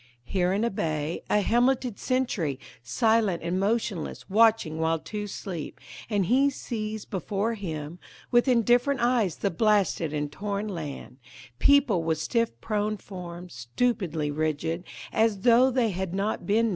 Here 0.23 0.51
in 0.51 0.63
a 0.63 0.71
bay, 0.71 1.21
a 1.29 1.41
helmeted 1.41 1.99
sentry 1.99 2.59
Silent 2.81 3.43
and 3.43 3.59
motionless, 3.59 4.27
watching 4.27 4.79
while 4.79 4.97
two 4.97 5.27
sleep, 5.27 5.79
And 6.09 6.25
he 6.25 6.49
sees 6.49 7.05
before 7.05 7.53
him 7.53 7.99
With 8.31 8.47
indifferent 8.47 8.99
eyes 8.99 9.35
the 9.35 9.51
blasted 9.51 10.11
and 10.11 10.31
torn 10.31 10.67
land 10.67 11.17
Peopled 11.59 12.03
with 12.03 12.17
stiff 12.17 12.59
prone 12.61 12.97
forms, 12.97 13.53
stupidly 13.53 14.31
rigid, 14.31 14.85
As 15.13 15.41
tho' 15.41 15.69
they 15.69 15.89
had 15.91 16.15
not 16.15 16.47
been 16.47 16.69
men. 16.69 16.69